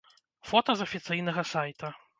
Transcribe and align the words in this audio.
Фота 0.51 0.75
з 0.79 0.87
афіцыйнага 0.89 1.41
сайта. 1.55 1.97